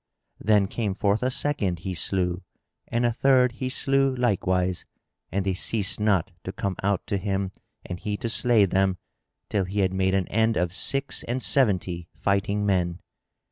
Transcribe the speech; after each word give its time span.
Then 0.39 0.65
came 0.67 0.95
forth 0.95 1.21
a 1.21 1.29
second 1.29 1.77
he 1.81 1.93
slew, 1.93 2.41
and 2.87 3.05
a 3.05 3.11
third 3.13 3.51
he 3.51 3.69
slew 3.69 4.15
likewise, 4.15 4.83
and 5.31 5.45
they 5.45 5.53
ceased 5.53 5.99
not 5.99 6.31
to 6.43 6.51
come 6.51 6.75
out 6.81 7.05
to 7.05 7.19
him 7.19 7.51
and 7.85 7.99
he 7.99 8.17
to 8.17 8.27
slay 8.27 8.65
them, 8.65 8.97
till 9.47 9.65
he 9.65 9.81
had 9.81 9.93
made 9.93 10.15
an 10.15 10.27
end 10.29 10.57
of 10.57 10.73
six 10.73 11.21
and 11.25 11.39
seventy 11.39 12.07
fighting 12.15 12.65
men. 12.65 12.97